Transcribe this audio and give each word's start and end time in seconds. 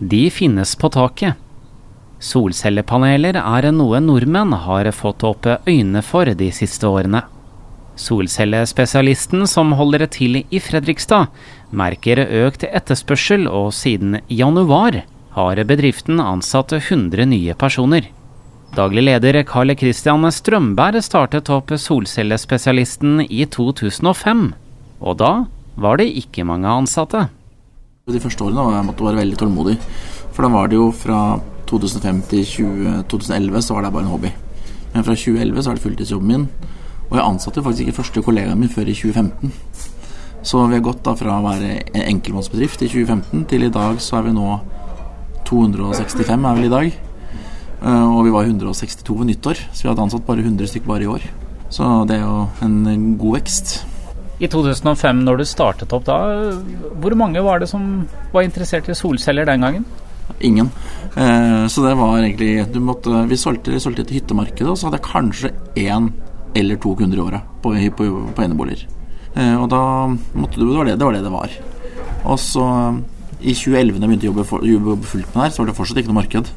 De 0.00 0.30
finnes 0.30 0.76
på 0.80 0.88
taket. 0.88 1.36
Solcellepaneler 2.24 3.36
er 3.36 3.66
noe 3.72 3.98
nordmenn 4.00 4.54
har 4.64 4.88
fått 4.96 5.24
opp 5.28 5.44
øynene 5.68 6.00
for 6.00 6.24
de 6.24 6.48
siste 6.56 6.88
årene. 6.88 7.20
Solcellespesialisten 8.00 9.44
som 9.44 9.74
holder 9.76 10.06
til 10.08 10.38
i 10.40 10.60
Fredrikstad, 10.60 11.28
merker 11.70 12.22
økt 12.24 12.64
etterspørsel, 12.64 13.44
og 13.44 13.74
siden 13.76 14.22
januar 14.32 15.02
har 15.36 15.60
bedriften 15.68 16.22
ansatt 16.24 16.72
100 16.78 17.28
nye 17.28 17.56
personer. 17.60 18.08
Daglig 18.72 19.04
leder 19.04 19.42
Karl 19.44 19.74
Christian 19.76 20.24
Strømberg 20.32 21.04
startet 21.04 21.52
opp 21.52 21.74
Solcellespesialisten 21.76 23.20
i 23.28 23.44
2005, 23.44 24.46
og 25.04 25.20
da 25.20 25.32
var 25.76 26.00
det 26.00 26.08
ikke 26.22 26.46
mange 26.48 26.72
ansatte. 26.72 27.26
De 28.14 28.22
første 28.22 28.44
årene 28.46 28.66
var 28.66 28.76
jeg 28.78 28.88
måtte 28.88 29.06
være 29.06 29.22
veldig 29.22 29.38
tålmodig. 29.40 29.76
For 30.34 30.46
da 30.46 30.52
var 30.52 30.70
det 30.70 30.78
jo 30.78 30.90
fra 30.94 31.20
2005 31.70 32.22
til 32.30 32.44
20, 32.46 33.02
2011 33.10 33.62
så 33.66 33.76
var 33.76 33.86
det 33.86 33.92
bare 33.94 34.06
en 34.06 34.14
hobby. 34.14 34.32
Men 34.94 35.06
fra 35.06 35.14
2011 35.14 35.62
så 35.62 35.70
er 35.70 35.78
det 35.78 35.84
fulltidsjobben 35.84 36.32
min. 36.32 36.48
Og 37.10 37.16
jeg 37.18 37.26
ansatte 37.26 37.62
faktisk 37.62 37.86
ikke 37.86 37.98
første 38.00 38.22
kollegaen 38.22 38.58
min 38.60 38.70
før 38.70 38.90
i 38.90 38.94
2015. 38.94 39.52
Så 40.42 40.62
vi 40.66 40.78
har 40.78 40.84
gått 40.84 41.02
da 41.04 41.14
fra 41.18 41.36
å 41.36 41.44
være 41.44 41.74
en 41.92 42.06
enkeltmannsbedrift 42.14 42.82
i 42.86 42.88
2015 42.88 43.44
til 43.50 43.66
i 43.66 43.72
dag 43.72 43.98
så 44.00 44.20
er 44.20 44.28
vi 44.28 44.34
nå 44.36 44.48
265 45.50 46.46
er 46.48 46.56
vel 46.56 46.68
i 46.68 46.72
dag. 46.72 46.98
Eh, 47.80 48.08
og 48.08 48.24
vi 48.24 48.32
var 48.34 48.48
162 48.48 49.18
ved 49.18 49.30
nyttår, 49.32 49.62
så 49.72 49.84
vi 49.84 49.90
hadde 49.90 50.06
ansatt 50.06 50.26
bare 50.26 50.44
100 50.44 50.70
stykker 50.70 50.88
bare 50.88 51.06
i 51.06 51.10
år. 51.10 51.26
Så 51.70 51.86
det 52.08 52.18
er 52.18 52.24
jo 52.24 52.48
en 52.64 53.16
god 53.20 53.38
vekst. 53.38 53.80
I 54.40 54.48
2005, 54.48 55.24
når 55.26 55.40
du 55.40 55.44
startet 55.48 55.92
opp 55.92 56.06
da, 56.06 56.16
hvor 57.00 57.16
mange 57.18 57.42
var 57.44 57.60
det 57.60 57.68
som 57.68 58.06
var 58.32 58.46
interessert 58.46 58.88
i 58.88 58.96
solceller 58.96 59.44
den 59.48 59.66
gangen? 59.66 59.84
Ingen. 60.40 60.70
Eh, 61.16 61.66
så 61.68 61.84
det 61.84 61.96
var 61.98 62.22
egentlig 62.22 62.80
måtte, 62.80 63.26
Vi 63.28 63.36
solgte, 63.36 63.80
solgte 63.80 64.06
til 64.06 64.20
hyttemarkedet, 64.20 64.70
og 64.70 64.78
så 64.78 64.88
hadde 64.88 65.00
jeg 65.00 65.10
kanskje 65.10 65.52
én 65.76 66.08
eller 66.56 66.80
to 66.80 66.94
kunder 66.96 67.18
i 67.18 67.20
året 67.20 67.52
på, 67.62 67.74
på, 67.96 68.08
på 68.36 68.42
eneboliger. 68.42 68.86
Eh, 69.34 69.56
og 69.60 69.68
da 69.70 69.82
måtte 70.08 70.56
du, 70.56 70.70
det 70.70 70.78
var 70.78 70.88
det 70.88 70.96
det 70.98 71.04
var. 71.04 71.18
Det 71.18 71.24
det 71.26 71.34
var. 71.34 71.58
Og 72.24 72.40
så 72.40 72.66
i 73.40 73.52
2011 73.52 73.98
da 73.98 74.06
jeg 74.06 74.08
begynte 74.08 74.26
å 74.26 74.30
jobbe, 74.32 74.48
for, 74.48 74.64
jobbe 74.66 74.96
fullt 75.04 75.28
med 75.28 75.36
det 75.36 75.44
her, 75.44 75.54
så 75.54 75.62
var 75.62 75.70
det 75.70 75.76
fortsatt 75.78 76.00
ikke 76.02 76.12
noe 76.12 76.22
marked. 76.22 76.50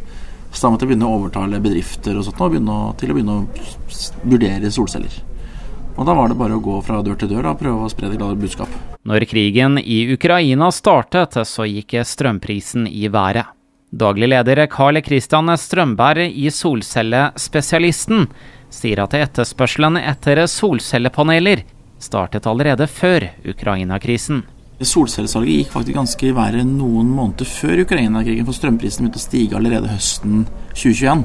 Så 0.54 0.62
da 0.62 0.72
måtte 0.72 0.86
jeg 0.86 0.94
begynne 0.94 1.12
å 1.12 1.20
overtale 1.20 1.62
bedrifter 1.64 2.18
og 2.18 2.26
sånt, 2.28 2.40
og 2.40 2.56
begynne 2.56 2.80
til 3.00 3.12
å 3.12 3.20
begynne 3.20 3.38
å 3.42 3.46
vurdere 4.24 4.72
solceller. 4.72 5.22
Og 5.96 6.08
da 6.08 6.16
var 6.18 6.32
det 6.32 6.38
bare 6.40 6.58
å 6.58 6.64
gå 6.64 6.80
fra 6.86 7.02
dør 7.06 7.18
til 7.20 7.30
dør 7.30 7.52
og 7.52 7.60
prøve 7.62 7.86
å 7.86 7.92
spre 7.92 8.10
det 8.10 8.18
glade 8.18 8.40
budskap. 8.42 8.72
Når 9.06 9.28
krigen 9.30 9.78
i 9.78 10.04
Ukraina 10.14 10.72
startet, 10.74 11.38
så 11.46 11.68
gikk 11.70 12.00
strømprisen 12.08 12.88
i 12.90 13.10
været. 13.14 13.52
Daglig 13.94 14.32
leder 14.32 14.66
Carl 14.74 14.98
Christian 15.06 15.52
Strømberg 15.54 16.26
i 16.26 16.50
Solcellespesialisten 16.50 18.26
sier 18.74 19.04
at 19.04 19.14
etterspørselen 19.14 20.00
etter 20.02 20.42
solcellepaneler 20.50 21.62
startet 22.02 22.48
allerede 22.50 22.88
før 22.90 23.28
Ukraina-krisen. 23.46 24.42
Solcellesalget 24.84 25.62
gikk 25.62 25.72
faktisk 25.76 25.96
ganske 25.96 26.28
i 26.28 26.34
været 26.36 26.66
noen 26.68 27.12
måneder 27.14 27.48
før 27.48 27.84
Ukraina-krigen, 27.86 28.48
for 28.48 28.58
strømprisen 28.58 29.06
begynte 29.06 29.22
å 29.22 29.28
stige 29.28 29.60
allerede 29.60 29.94
høsten 29.94 30.48
2021. 30.74 31.24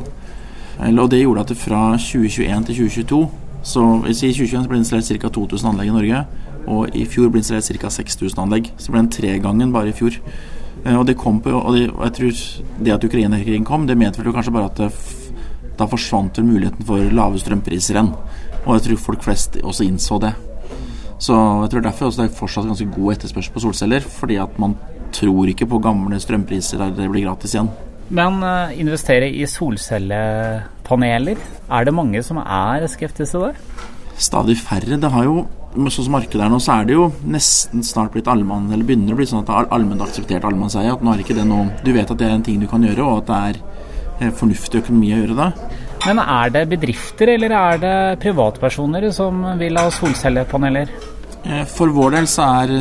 Og 0.92 1.08
det 1.10 1.24
gjorde 1.24 1.42
at 1.42 1.52
det 1.54 1.58
fra 1.58 1.82
2021 1.96 2.68
til 2.68 2.82
2022 2.84 3.47
så 3.68 3.82
i 4.08 4.14
2021 4.16 4.68
ble 4.68 4.78
det 4.78 4.84
installert 4.86 5.24
ca. 5.24 5.30
2000 5.34 5.70
anlegg 5.72 5.90
i 5.90 5.96
Norge, 5.96 6.22
og 6.68 6.96
i 6.96 7.04
fjor 7.08 7.28
ble 7.28 7.42
det 7.42 7.44
installert 7.44 7.82
ca. 7.82 7.90
6000 7.98 8.44
anlegg. 8.44 8.70
Så 8.76 8.88
det 8.88 8.94
ble 8.94 9.02
en 9.04 9.12
tregangen 9.12 9.74
bare 9.74 9.92
i 9.92 9.96
fjor. 9.96 10.16
Eh, 10.84 10.96
og 10.96 11.04
det 11.08 11.18
kom 11.20 11.42
på, 11.44 11.52
og, 11.52 11.74
det, 11.76 11.88
og 11.92 12.04
jeg 12.06 12.16
tror 12.18 12.42
det 12.86 12.94
at 12.96 13.08
Ukraina-krigen 13.08 13.66
kom, 13.68 13.86
det 13.88 13.98
medførte 13.98 14.32
kanskje 14.34 14.54
bare 14.54 14.70
at 14.70 14.80
det, 14.80 14.90
da 15.78 15.86
forsvant 15.86 16.40
muligheten 16.42 16.86
for 16.86 17.12
lave 17.14 17.40
strømpriser 17.40 17.98
igjen. 17.98 18.12
Og 18.64 18.76
jeg 18.76 18.86
tror 18.86 19.02
folk 19.08 19.26
flest 19.26 19.60
også 19.62 19.86
innså 19.86 20.20
det. 20.22 20.32
Så 21.18 21.34
jeg 21.34 21.72
tror 21.72 21.84
derfor 21.84 22.08
også 22.08 22.22
det 22.22 22.28
er 22.28 22.38
fortsatt 22.38 22.70
ganske 22.70 22.88
god 22.94 23.16
etterspørsel 23.16 23.54
på 23.54 23.62
solceller, 23.66 24.06
fordi 24.06 24.38
at 24.40 24.58
man 24.62 24.76
tror 25.14 25.50
ikke 25.50 25.66
på 25.68 25.80
gamle 25.82 26.20
strømpriser 26.22 26.80
der 26.80 26.94
det 26.94 27.10
blir 27.10 27.26
gratis 27.26 27.56
igjen. 27.56 27.70
Men 28.14 28.40
uh, 28.40 28.72
investere 28.80 29.28
i 29.28 29.44
solcellepaneler, 29.48 31.40
er 31.68 31.84
det 31.84 31.94
mange 31.94 32.22
som 32.24 32.40
er 32.40 32.86
skeptiske 32.88 33.42
der? 33.42 33.58
Stadig 34.18 34.56
færre. 34.60 34.98
Det 34.98 35.12
har 35.12 35.28
jo, 35.28 35.46
Sånn 35.78 36.06
som 36.06 36.14
markedet 36.16 36.40
er 36.42 36.48
nå, 36.50 36.58
så 36.64 36.78
er 36.80 36.86
det 36.88 36.94
jo 36.96 37.10
nesten 37.28 37.84
snart 37.84 38.14
blitt 38.14 38.26
allmann, 38.32 38.70
eller 38.72 38.86
begynner 38.88 39.12
å 39.14 39.18
bli 39.18 39.26
sånn 39.28 39.42
at 39.44 39.50
det 39.50 39.58
er 39.58 39.68
allment 39.76 40.00
akseptert 40.02 40.46
allmannseie. 40.48 40.90
At 40.90 41.04
nå 41.04 41.12
er 41.12 41.20
ikke 41.22 41.36
det 41.36 41.44
noe 41.46 41.68
Du 41.84 41.92
vet 41.94 42.08
at 42.08 42.18
det 42.18 42.26
er 42.26 42.38
en 42.38 42.46
ting 42.46 42.56
du 42.58 42.66
kan 42.70 42.82
gjøre, 42.82 43.04
og 43.04 43.20
at 43.20 43.28
det 43.28 43.36
er 43.50 43.60
eh, 44.24 44.32
fornuftig 44.40 44.80
økonomi 44.80 45.12
å 45.12 45.20
gjøre 45.20 45.36
det. 45.38 45.76
Men 46.06 46.22
er 46.24 46.54
det 46.56 46.64
bedrifter 46.72 47.34
eller 47.34 47.54
er 47.60 47.80
det 47.84 47.94
privatpersoner 48.24 49.10
som 49.14 49.44
vil 49.60 49.78
ha 49.78 49.86
solcellepaneler? 49.92 50.90
Eh, 51.44 51.64
for 51.70 51.92
vår 51.94 52.16
del 52.16 52.26
så 52.30 52.46
er 52.62 52.72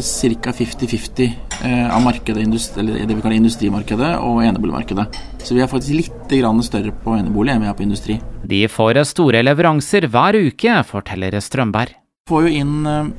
ca. 0.42 0.52
50-50 0.52 1.28
eh, 1.64 1.86
av 1.94 2.02
markedet, 2.04 2.44
eller 2.78 3.06
det 3.06 3.14
vi 3.14 3.22
kaller 3.22 3.38
industrimarkedet 3.38 4.12
og 4.24 4.42
eneboligmarkedet. 4.44 5.08
Så 5.44 5.56
vi 5.56 5.62
er 5.64 5.70
faktisk 5.72 5.94
litt 6.00 6.66
større 6.66 6.92
på 6.92 7.16
enebolig 7.16 7.54
enn 7.54 7.64
vi 7.64 7.70
er 7.70 7.78
på 7.78 7.86
industri. 7.86 8.20
De 8.44 8.66
får 8.68 9.04
store 9.06 9.44
leveranser 9.46 10.10
hver 10.10 10.36
uke, 10.36 10.84
forteller 10.84 11.40
Strømberg. 11.40 11.94
Får 12.28 12.48
jo 12.48 12.56
inn 12.64 12.86
eh, 12.86 13.12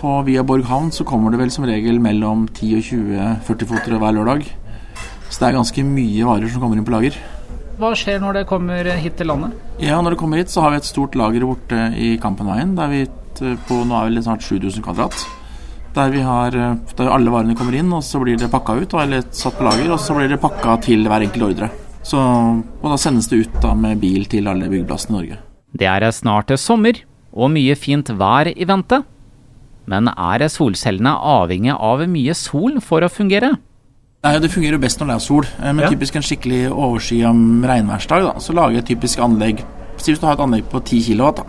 på 0.00 0.18
via 0.26 0.44
Borg 0.44 0.64
havn 0.68 0.92
så 0.92 1.04
kommer 1.04 1.32
det 1.32 1.40
vel 1.40 1.50
som 1.50 1.66
regel 1.68 1.98
mellom 2.00 2.46
10 2.48 2.78
og 2.78 2.84
20 2.84 3.40
40-fotere 3.48 4.00
hver 4.00 4.16
lørdag. 4.16 4.46
Så 5.28 5.40
det 5.40 5.48
er 5.48 5.56
ganske 5.58 5.84
mye 5.84 6.26
varer 6.28 6.48
som 6.52 6.62
kommer 6.62 6.78
inn 6.78 6.86
på 6.86 6.94
lager. 6.94 7.16
Hva 7.74 7.90
skjer 7.98 8.20
når 8.22 8.36
det 8.38 8.46
kommer 8.46 8.86
hit 9.02 9.16
til 9.18 9.26
landet? 9.26 9.56
Ja, 9.82 9.98
Når 10.00 10.14
det 10.14 10.18
kommer 10.20 10.38
hit, 10.38 10.52
så 10.52 10.62
har 10.62 10.70
vi 10.70 10.78
et 10.78 10.86
stort 10.86 11.16
lager 11.18 11.42
borte 11.42 11.88
i 11.98 12.14
Kampenveien. 12.22 12.76
Der 12.78 12.92
vi 12.92 13.00
på 13.40 13.80
nå 13.86 13.96
er 13.98 14.10
vel 14.10 14.22
snart 14.24 14.44
7000 14.44 14.84
kvadrat. 14.84 15.16
Der 15.94 16.10
vi 16.10 16.24
har 16.26 16.50
der 16.50 17.10
alle 17.10 17.30
varene 17.30 17.54
kommer 17.54 17.76
inn, 17.78 17.92
og 17.94 18.02
så 18.02 18.18
blir 18.22 18.38
det 18.38 18.50
pakka 18.50 18.74
ut 18.80 18.94
eller 18.98 19.22
satt 19.30 19.58
på 19.58 19.66
lager. 19.66 19.92
Og 19.94 20.00
så 20.02 20.16
blir 20.16 20.28
det 20.30 20.40
pakka 20.42 20.76
til 20.82 21.06
hver 21.06 21.22
enkelt 21.26 21.48
ordre. 21.52 21.70
Så, 22.04 22.20
og 22.20 22.86
da 22.90 22.98
sendes 23.00 23.30
det 23.30 23.44
ut 23.46 23.60
da 23.62 23.72
med 23.78 24.02
bil 24.02 24.26
til 24.28 24.50
alle 24.50 24.68
byggeplassene 24.68 25.14
i 25.14 25.18
Norge. 25.18 25.38
Det 25.74 25.88
er 25.88 26.04
snart 26.12 26.52
sommer, 26.60 27.00
og 27.32 27.50
mye 27.54 27.74
fint 27.78 28.10
vær 28.14 28.50
i 28.52 28.66
vente. 28.68 29.00
Men 29.90 30.08
er 30.12 30.46
solcellene 30.48 31.14
avhengig 31.14 31.74
av 31.74 32.04
mye 32.08 32.34
sol 32.36 32.80
for 32.84 33.04
å 33.04 33.12
fungere? 33.12 33.54
Nei, 34.24 34.38
Det 34.40 34.50
fungerer 34.50 34.78
jo 34.78 34.84
best 34.84 35.00
når 35.00 35.10
det 35.10 35.14
er 35.14 35.24
sol. 35.24 35.46
Eh, 35.60 35.72
men 35.72 35.84
ja. 35.84 35.90
typisk 35.92 36.16
en 36.16 36.24
skikkelig 36.24 36.60
overskya 36.72 37.32
regnværsdag, 37.68 38.28
da, 38.28 38.34
så 38.40 38.56
lager 38.56 38.80
et 38.80 38.88
typisk 38.88 39.20
anlegg 39.20 39.64
Si 39.94 40.10
hvis 40.10 40.18
du 40.18 40.24
har 40.26 40.34
et 40.34 40.40
anlegg 40.42 40.64
på 40.66 40.80
10 40.82 41.04
kW, 41.06 41.28
da, 41.38 41.44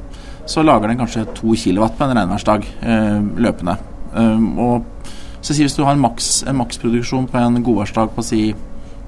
så 0.46 0.64
lager 0.66 0.92
den 0.92 1.00
kanskje 1.00 1.26
2 1.38 1.56
kW 1.64 1.88
på 1.98 2.06
en 2.06 2.16
regnværsdag 2.18 2.68
eh, 2.82 3.20
løpende. 3.42 3.78
Um, 4.16 4.60
og 4.60 5.10
så 5.42 5.54
si 5.54 5.66
hvis 5.66 5.76
du 5.76 5.84
har 5.84 5.96
en, 5.96 6.02
maks, 6.02 6.44
en 6.48 6.58
maksproduksjon 6.60 7.28
på 7.30 7.42
en 7.42 7.64
godværsdag 7.64 8.14
på 8.16 8.24
si 8.26 8.42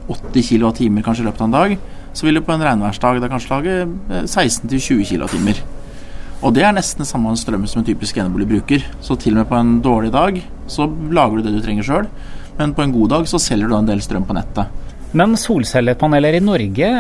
80 0.08 0.50
kWt 0.50 1.04
kanskje 1.06 1.24
i 1.24 1.28
løpet 1.28 1.42
av 1.42 1.48
en 1.48 1.58
dag, 1.58 1.78
så 2.14 2.28
vil 2.28 2.40
du 2.40 2.44
på 2.46 2.56
en 2.56 2.66
regnværsdag 2.66 3.22
da 3.22 3.30
kanskje 3.32 3.54
lage 3.54 3.78
16-20 4.26 5.02
eh, 5.02 5.14
kWt. 5.14 5.64
Og 6.46 6.54
det 6.54 6.68
er 6.68 6.76
nesten 6.76 7.06
samme 7.08 7.32
strøm 7.38 7.66
som 7.66 7.82
en 7.82 7.88
typisk 7.88 8.18
enebolig 8.22 8.50
bruker. 8.50 8.84
Så 9.02 9.18
til 9.18 9.34
og 9.34 9.42
med 9.42 9.50
på 9.50 9.58
en 9.58 9.78
dårlig 9.82 10.12
dag 10.14 10.42
så 10.70 10.86
lager 10.86 11.38
du 11.38 11.48
det 11.48 11.56
du 11.58 11.64
trenger 11.64 11.88
sjøl 11.88 12.12
men 12.58 12.74
på 12.74 12.82
en 12.82 12.92
god 12.92 13.10
dag 13.10 13.28
så 13.30 13.40
selger 13.40 13.70
du 13.70 13.78
en 13.78 13.88
del 13.88 14.02
strøm 14.02 14.26
på 14.26 14.36
nettet. 14.38 14.66
Men 15.18 15.38
solcellepaneler 15.40 16.38
i 16.38 16.44
Norge 16.44 16.92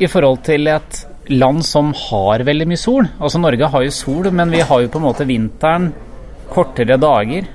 i 0.00 0.08
forhold 0.08 0.44
til 0.46 0.70
et 0.70 1.00
land 1.30 1.64
som 1.66 1.92
har 1.96 2.42
veldig 2.46 2.66
mye 2.68 2.80
sol 2.80 3.06
Altså 3.20 3.40
Norge 3.40 3.68
har 3.72 3.84
jo 3.86 3.94
sol, 3.94 4.28
men 4.34 4.52
vi 4.52 4.62
har 4.66 4.82
jo 4.82 4.90
på 4.90 5.00
en 5.00 5.06
måte 5.06 5.26
vinteren, 5.28 5.90
kortere 6.50 6.98
dager. 7.00 7.46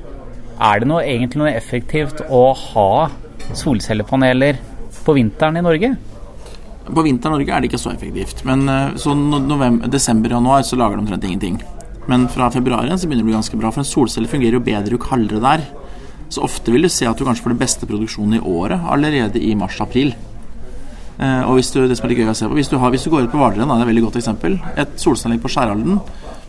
Er 0.55 0.81
det 0.81 0.87
noe, 0.87 1.03
egentlig 1.03 1.41
noe 1.41 1.53
effektivt 1.53 2.23
å 2.31 2.47
ha 2.55 2.89
solcellepaneler 3.51 4.59
på 5.05 5.15
vinteren 5.17 5.59
i 5.59 5.63
Norge? 5.65 5.91
På 6.85 7.03
vinteren 7.03 7.35
i 7.35 7.39
Norge 7.39 7.55
er 7.55 7.63
det 7.63 7.71
ikke 7.71 7.81
så 7.81 7.91
effektivt. 7.91 8.45
Men 8.47 8.63
eh, 8.71 8.95
så 9.01 9.15
november, 9.15 9.89
desember 9.91 10.31
og 10.31 10.39
januar 10.39 10.67
så 10.67 10.79
lager 10.79 10.95
de 10.95 11.05
omtrent 11.05 11.27
ingenting. 11.27 11.59
Men 12.07 12.27
fra 12.31 12.51
februar 12.53 12.87
så 12.95 13.09
begynner 13.09 13.25
det 13.25 13.27
å 13.27 13.31
bli 13.31 13.39
ganske 13.39 13.59
bra. 13.59 13.73
For 13.73 13.83
en 13.83 13.89
solcelle 13.89 14.31
fungerer 14.31 14.59
jo 14.59 14.63
bedre 14.63 14.95
jo 14.95 15.01
kaldere 15.01 15.41
det 15.43 15.57
er. 15.57 15.65
Så 16.31 16.45
ofte 16.45 16.71
vil 16.73 16.87
du 16.87 16.91
se 16.91 17.07
at 17.09 17.19
du 17.19 17.25
kanskje 17.25 17.45
får 17.45 17.53
den 17.53 17.61
beste 17.61 17.89
produksjonen 17.89 18.39
i 18.39 18.45
året 18.45 18.87
allerede 18.91 19.41
i 19.41 19.53
mars-april. 19.57 20.13
Eh, 21.15 21.41
og 21.47 21.57
hvis 21.57 21.71
du, 21.71 21.81
det 21.87 21.95
som 21.95 22.07
er 22.07 22.11
litt 22.11 22.23
gøy 22.23 22.31
å 22.31 22.37
se 22.37 22.49
på, 22.49 22.57
hvis 22.57 22.71
du, 22.71 22.77
har, 22.81 22.91
hvis 22.91 23.05
du 23.07 23.11
går 23.13 23.27
ut 23.27 23.33
på 23.33 23.39
Hvaleren, 23.39 23.69
det 23.69 23.77
er 23.77 23.85
et 23.85 23.91
veldig 23.91 24.05
godt 24.09 24.19
eksempel. 24.19 24.57
Et 24.75 24.95
solcelleanlegg 24.99 25.43
på 25.43 25.51
Skjærhalden 25.53 25.99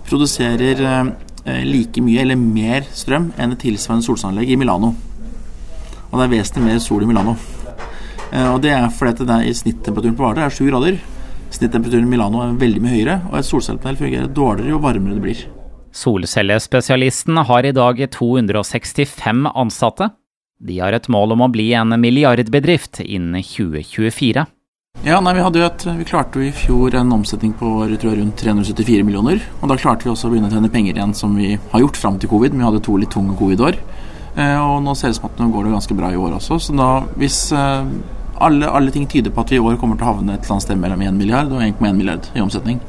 produserer 0.07 0.83
eh, 0.87 1.63
like 1.67 2.03
mye 2.03 2.25
eller 2.25 2.41
mer 2.41 2.87
strøm 2.95 3.31
enn 3.39 3.55
et 3.55 3.63
tilsvarende 3.63 4.07
solcelleanlegg 4.07 4.55
i 4.55 4.59
Milano. 4.61 4.95
Og 6.11 6.17
det 6.19 6.27
er 6.27 6.35
vesentlig 6.35 6.67
mer 6.67 6.81
sol 6.83 7.05
i 7.07 7.11
Milano. 7.11 7.37
Eh, 8.33 8.49
og 8.51 8.59
det 8.65 8.75
er 8.75 8.89
fordi 8.95 9.27
det 9.27 9.37
er, 9.37 9.47
i 9.47 9.55
snittemperaturen 9.55 10.19
på 10.19 10.27
Hvaler 10.27 10.47
er 10.49 10.57
7 10.59 10.65
grader. 10.71 10.99
Snittemperaturen 11.55 12.09
i 12.09 12.11
Milano 12.11 12.43
er 12.43 12.59
veldig 12.59 12.83
mye 12.83 12.97
høyere, 12.97 13.21
og 13.31 13.39
et 13.39 13.49
solcellepanel 13.49 14.01
fungerer 14.01 14.35
dårligere 14.35 14.75
jo 14.75 14.83
varmere 14.83 15.19
det 15.19 15.25
blir. 15.25 15.47
Solcellespesialisten 15.97 17.39
har 17.49 17.65
i 17.65 17.73
dag 17.73 18.03
265 18.13 19.47
ansatte. 19.55 20.11
De 20.59 20.81
har 20.81 20.97
et 20.97 21.09
mål 21.13 21.37
om 21.37 21.47
å 21.47 21.53
bli 21.53 21.71
en 21.77 21.95
milliardbedrift 22.01 23.01
innen 23.05 23.45
2024. 23.45 24.45
Ja, 25.07 25.21
nei, 25.23 25.37
vi, 25.37 25.61
et, 25.63 25.85
vi 25.87 26.05
klarte 26.05 26.41
jo 26.41 26.49
i 26.49 26.51
fjor 26.51 26.97
en 26.99 27.13
omsetning 27.15 27.53
på 27.55 27.69
tror 28.03 28.17
rundt 28.19 28.41
374 28.43 29.05
millioner. 29.07 29.39
Og 29.61 29.71
da 29.71 29.77
klarte 29.79 30.03
vi 30.03 30.11
også 30.11 30.27
å 30.27 30.33
begynne 30.33 30.51
å 30.51 30.55
tjene 30.57 30.71
penger 30.73 30.99
igjen, 30.99 31.13
som 31.15 31.37
vi 31.39 31.53
har 31.55 31.83
gjort 31.85 32.01
fram 32.01 32.17
til 32.19 32.33
covid. 32.33 32.51
Men 32.51 32.65
vi 32.65 32.67
hadde 32.67 32.81
to 32.83 32.97
litt 32.99 33.15
tunge 33.15 33.37
covid-år. 33.39 33.79
Eh, 34.35 34.57
og 34.59 34.81
nå 34.83 34.97
ser 34.99 35.13
det 35.13 35.21
som 35.21 35.29
at 35.29 35.39
nå 35.39 35.47
går 35.55 35.69
det 35.69 35.77
ganske 35.77 35.99
bra 36.01 36.11
i 36.11 36.19
år 36.19 36.35
også. 36.41 36.59
Så 36.59 36.75
da, 36.75 36.89
hvis 37.23 37.39
eh, 37.55 37.93
alle, 38.49 38.67
alle 38.81 38.97
ting 38.97 39.07
tyder 39.07 39.31
på 39.31 39.47
at 39.47 39.55
vi 39.55 39.61
i 39.61 39.63
år 39.63 39.79
kommer 39.79 39.95
til 39.95 40.09
å 40.09 40.17
havne 40.17 40.35
et 40.35 40.43
eller 40.43 40.57
annet 40.57 40.67
sted 40.67 40.83
mellom 40.83 41.07
1 41.07 41.23
milliard 41.23 41.55
og 41.55 41.63
1,1 41.63 42.03
milliard 42.03 42.27
i 42.35 42.43
omsetning. 42.43 42.83